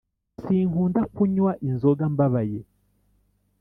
Sinkunda 0.41 1.01
kunywa 1.15 1.51
inzoga 1.67 2.03
mbabaye 2.13 2.59